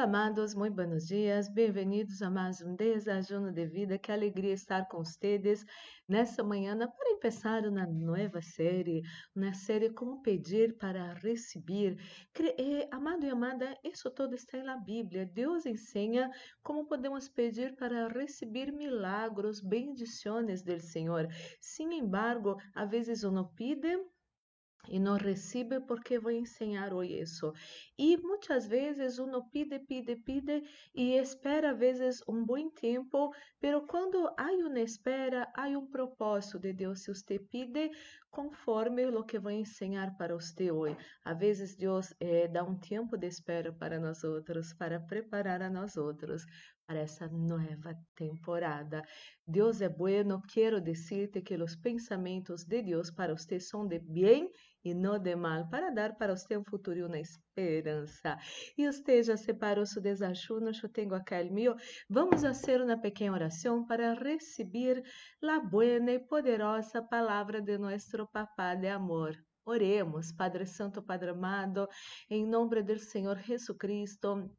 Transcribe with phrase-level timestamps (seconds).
[0.00, 3.98] Olá, amados, muito buenos dias, bem-vindos a mais um Desajuno de Vida.
[3.98, 5.62] Que alegria estar com vocês
[6.08, 9.02] nessa manhã para começar uma nova série,
[9.36, 11.98] uma série Como Pedir para Receber.
[12.34, 15.26] Eh, amado e amada, isso todo está na Bíblia.
[15.26, 16.30] Deus ensina
[16.62, 21.28] como podemos pedir para receber milagros, bendições do Senhor.
[21.60, 23.98] Sin embargo, a vezes uno pide
[24.88, 27.52] e não recebe porque vou ensinar hoje isso.
[27.98, 30.62] E muitas vezes uno pide, pide, pide
[30.94, 33.30] e espera às vezes um bom tempo,
[33.60, 37.02] pero quando há uma espera, há um propósito de Deus.
[37.02, 37.90] Se você pide
[38.30, 40.96] conforme o que vou ensinar para você hoje.
[41.24, 45.70] Às vezes Deus eh, dá um tempo de espera para nós outros, para preparar a
[45.70, 46.44] nós outros
[46.86, 49.02] para essa nova temporada.
[49.46, 54.50] Deus é bueno, quero dizer-te que os pensamentos de Deus para você são de bem
[54.84, 58.36] e não de mal, para dar para você um futuro uma esperança.
[58.78, 61.76] E já separou seu desajuno, eu tenho aqui o meu.
[62.08, 65.02] Vamos fazer uma pequena oração para receber
[65.42, 69.36] a buena e poderosa palavra de nosso Papá de amor.
[69.64, 71.86] Oremos, Padre Santo, Padre amado,
[72.28, 74.50] em nome do Senhor Jesus Cristo.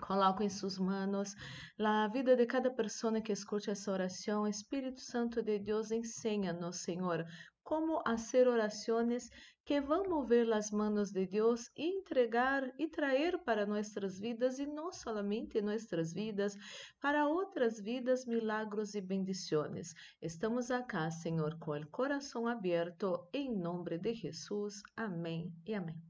[0.00, 1.32] Coloco em suas mãos
[1.78, 4.48] a vida de cada pessoa que escute essa oração.
[4.48, 7.24] Espírito Santo de Deus, ensina-nos, Senhor,
[7.62, 9.30] como fazer orações
[9.64, 14.66] que vão mover as mãos de Deus e entregar e trazer para nossas vidas e
[14.66, 16.56] não somente nossas vidas,
[17.00, 19.94] para outras vidas, milagros e bendições.
[20.20, 24.82] Estamos acá, Senhor, com o coração aberto, em nome de Jesus.
[24.96, 26.00] Amém e amém.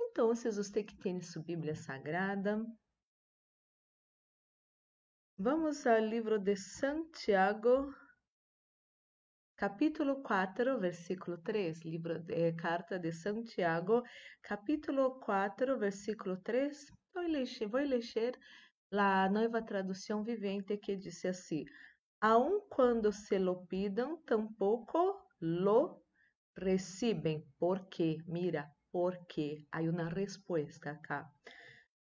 [0.00, 2.66] Então, você que tem sua Bíblia Sagrada,
[5.38, 7.92] Vamos ao livro de Santiago,
[9.62, 11.84] capítulo 4, versículo 3.
[11.84, 14.02] Livro eh, carta de Santiago,
[14.42, 16.92] capítulo 4, versículo 3.
[17.14, 18.36] Vou ler, vou ler
[18.90, 21.64] a nova tradução vivente que diz assim:
[22.20, 26.02] Aun quando se lo pidam, tampouco lo
[26.56, 27.46] recebem.
[27.56, 31.30] Porque, mira, porque, há uma resposta acá.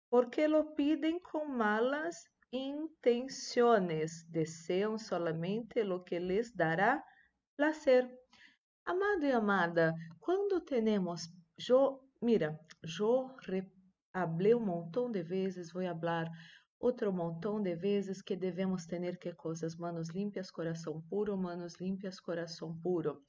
[0.10, 2.16] Porque lo pidem com malas
[2.54, 7.04] intenciones, desean solamente lo que les dará
[7.56, 8.10] placer.
[8.86, 11.30] Amado e amada, quando temos,
[12.22, 13.30] mira, yo
[14.14, 16.30] hablé um montão de vezes, vou falar
[16.80, 22.20] outro montão de vezes que devemos ter que coisas, manos limpias, coração puro, manos limpias,
[22.20, 23.22] coração puro.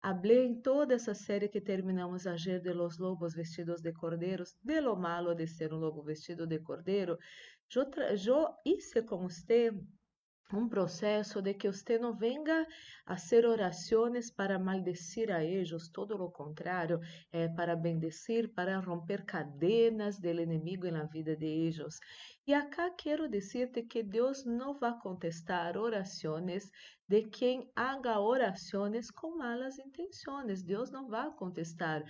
[0.00, 4.80] Hablé em toda essa série que terminamos ayer de los lobos vestidos de cordeiros, de
[4.80, 7.18] lo malo de ser um lobo vestido de cordeiro,
[7.74, 7.84] eu,
[8.26, 9.72] eu hice com você
[10.52, 12.66] um processo de que você não venga
[13.06, 17.00] a ser orações para maldecir a eles, todo o contrário,
[17.32, 21.98] é para bendecir, para romper cadenas do inimigo na vida de eles.
[22.46, 26.70] E acá quero dizer-te que Deus não vai contestar orações
[27.08, 30.62] de quem haga orações com malas intenções.
[30.62, 32.02] Deus não vai contestar.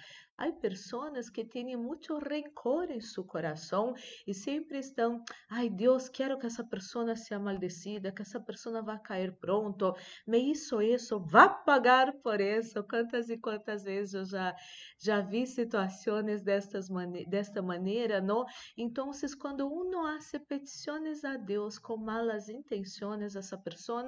[0.42, 3.94] Há pessoas que têm muito rencor em seu coração
[4.26, 8.98] e sempre estão, ai Deus, quero que essa pessoa seja maldecida, que essa pessoa vá
[8.98, 9.94] cair pronto,
[10.26, 12.82] me isso, isso, vá pagar por isso.
[12.82, 14.56] Quantas e quantas vezes eu já,
[14.98, 18.44] já vi situações destas mane desta maneira, não?
[18.76, 24.02] Então, quando uno hace petições a Deus com malas intenções, essa pessoa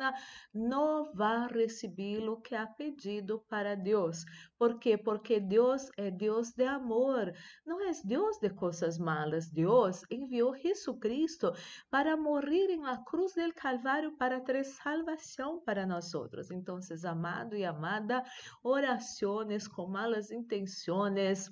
[0.53, 4.25] não vai receber o que ha pedido para Deus.
[4.59, 4.99] Por quê?
[4.99, 6.24] Porque Deus é Deus
[6.55, 7.33] de amor,
[7.65, 9.51] não é Deus de coisas malas.
[9.51, 11.53] Deus enviou Jesus Cristo
[11.91, 16.13] para morrer em la cruz del Calvário para trazer salvação para nós.
[16.51, 18.23] Então, amado e amada,
[18.63, 21.51] orações com malas intenções,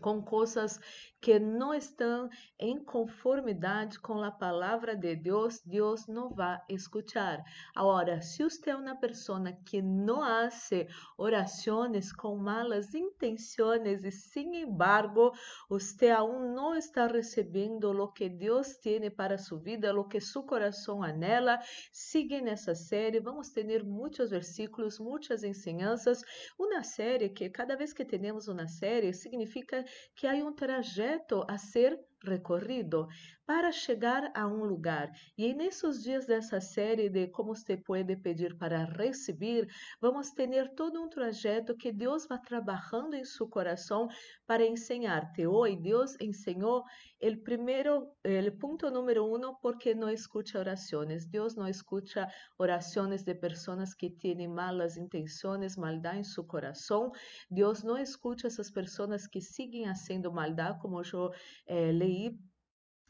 [0.00, 0.78] com coisas
[1.26, 7.42] que não estão em conformidade com a palavra de Deus, Deus não vai escutar.
[7.74, 10.86] Agora, se você é uma pessoa que não hace
[11.18, 15.32] orações com malas intenções e, sin embargo,
[15.68, 20.44] você aún não está recebendo o que Deus tem para sua vida, o que seu
[20.44, 21.58] coração anela,
[21.90, 23.18] siga nessa série.
[23.18, 26.22] Vamos ter muitos versículos, muitas ensinanças.
[26.56, 29.84] Uma série que, cada vez que temos uma série, significa
[30.14, 31.15] que há um trajeto
[31.48, 33.08] a ser recorrido
[33.46, 35.12] para chegar a um lugar.
[35.38, 39.68] E nesses dias dessa série de como você pode pedir para receber,
[40.00, 44.08] vamos ter todo um trajeto que Deus vai trabalhando em seu coração
[44.46, 45.46] para ensinar-te.
[45.46, 46.84] Hoje Deus ensinou
[47.22, 51.26] o primeiro, o ponto número um, porque não escuta orações.
[51.26, 52.28] Deus não escuta
[52.58, 57.12] orações de pessoas que têm malas intenções, maldade em seu coração.
[57.48, 61.30] Deus não escuta essas pessoas que seguem fazendo maldade, como eu
[61.66, 62.15] eh, leí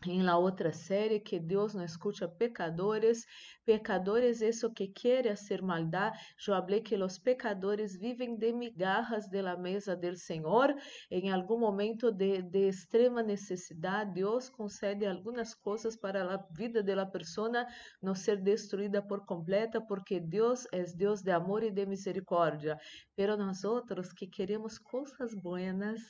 [0.05, 3.25] em la outra série que Deus não escuta pecadores.
[3.65, 6.13] Pecadores, isso que quer hacer maldad.
[6.47, 10.75] Eu falei que os pecadores vivem de migajas de la mesa del Senhor.
[11.11, 16.95] Em algum momento de, de extrema necessidade, Deus concede algumas coisas para a vida de
[16.95, 17.67] la persona
[18.01, 22.79] não ser destruída por completa, porque Deus é Deus de amor e de misericórdia.
[23.17, 26.01] Pero outros que queremos coisas buenas,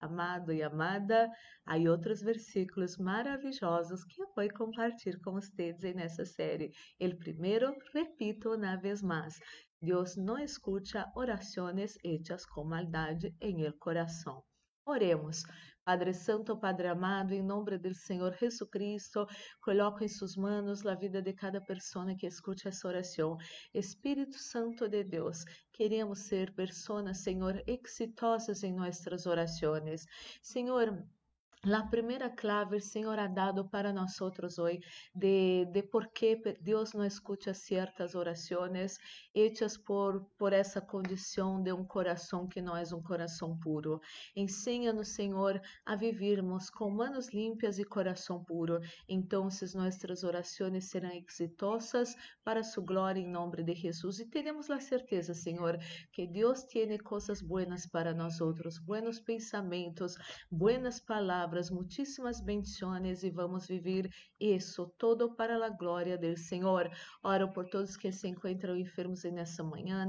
[0.00, 1.30] amado e amada,
[1.64, 6.70] há outros versículos maravilhosos que eu vou compartilhar com vocês nessa série.
[7.00, 9.38] O primeiro, repito uma vez mais,
[9.80, 14.42] Deus não escuta orações hechas com maldade em el coração.
[14.86, 15.42] Oremos.
[15.86, 19.24] Padre Santo, Padre amado, em nome do Senhor Jesus Cristo,
[19.60, 23.38] coloco em suas mãos a vida de cada pessoa que escute essa oração.
[23.72, 30.04] Espírito Santo de Deus, queremos ser pessoas, Senhor, exitosas em nossas orações.
[30.42, 31.06] Senhor,
[31.68, 34.78] La primeira clave Senhor ha dado para nós hoje
[35.12, 38.98] de, de por que Deus não escuta certas orações
[39.34, 44.00] hechas por, por essa condição de um coração que não é um coração puro.
[44.36, 48.78] Ensina-nos, Senhor, a vivermos com manos limpas e coração puro.
[49.08, 52.14] Então, nossas orações serão exitosas
[52.44, 54.20] para sua glória em nome de Jesus.
[54.20, 55.76] E teremos a certeza, Senhor,
[56.12, 60.16] que Deus tem coisas buenas para nós outros, buenos pensamentos,
[60.48, 64.08] buenas palavras palavras, muitíssimas bendições e vamos viver
[64.38, 66.90] isso todo para a glória do Senhor.
[67.22, 70.06] Oro por todos que se encontram enfermos nessa manhã,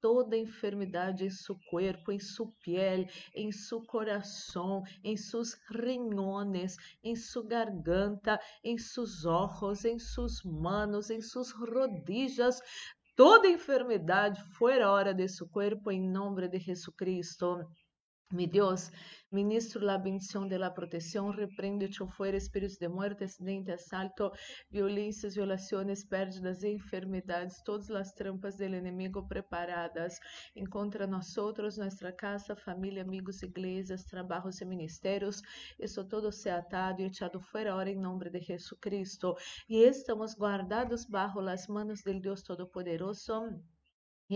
[0.00, 7.14] toda enfermidade em seu corpo, em sua pele, em seu coração, em seus riñones, em
[7.14, 12.60] sua garganta, em seus olhos, em suas manos, em suas rodillas.
[13.14, 17.58] Toda enfermidade fora hora de seu corpo, em nome de Jesus Cristo.
[18.32, 18.92] Mi Deus,
[19.32, 24.30] ministro la bendición de la protección, reprende echo fuera espíritos de muerte, accidente, asalto,
[24.70, 30.20] violências, violações, pérdidas e enfermidades, todas as trampas do inimigo preparadas.
[30.54, 35.42] Encontra nós outros, nossa casa, família, amigos, igrejas, trabalhos e ministérios.
[35.76, 39.36] Isso todo se atado e echado fora hora em nome de Jesus Cristo.
[39.68, 43.60] E estamos guardados bajo las manos del Deus Todo-Poderoso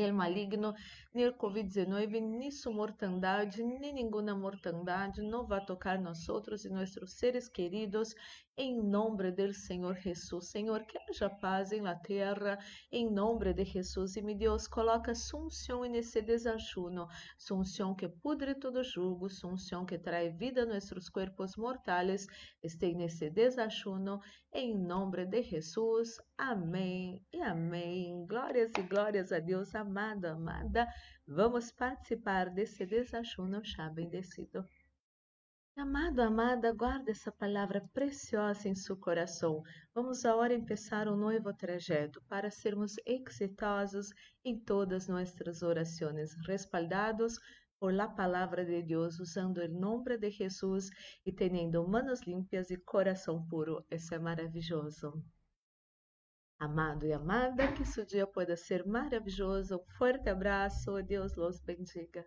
[0.01, 0.75] el maligno,
[1.13, 6.71] ni el Covid-19, ni su mortandade, ni ninguna mortandade não vai tocar nós outros e
[6.71, 8.15] nossos seres queridos,
[8.57, 10.51] em nome do Senhor Jesus.
[10.51, 12.59] Senhor, que haja paz em la terra,
[12.91, 14.17] em nome de Jesus.
[14.17, 20.37] E me Deus, coloca sunção nesse desajuno, sunção que pudre todo jugo, sunção que traz
[20.37, 22.27] vida a nossos corpos mortais,
[22.63, 24.21] esteja nesse desajuno,
[24.53, 26.17] em nome de Jesus.
[26.39, 28.25] Amém e amém.
[28.27, 30.89] Glórias e glórias a Deus, amado, amada.
[31.27, 34.67] Vamos participar desse desajuno já bendecido.
[35.77, 39.63] Amado, amada, guarda essa palavra preciosa em seu coração.
[39.95, 44.09] Vamos agora começar um novo trajeto para sermos exitosos
[44.45, 47.39] em todas nossas orações, respaldados
[47.79, 50.89] por la palavra de Deus, usando o nome de Jesus
[51.27, 53.85] e tendo manos limpas e coração puro.
[53.91, 55.13] Isso é maravilhoso.
[56.65, 59.77] Amado e amada, que seu dia pueda ser maravilhoso.
[59.77, 61.03] Um forte abraço.
[61.03, 62.25] Deus los bendiga.